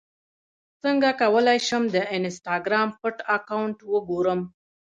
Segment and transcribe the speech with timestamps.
[0.83, 4.41] څنګه کولی شم د انسټاګرام پټ اکاونټ وګورم